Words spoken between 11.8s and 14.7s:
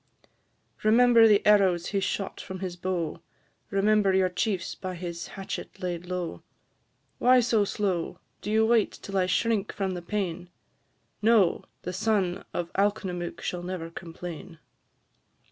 the son of Alknomook shall never complain.